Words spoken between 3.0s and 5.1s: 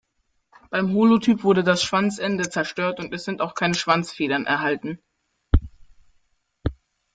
es sind auch keine Schwanzfedern erhalten.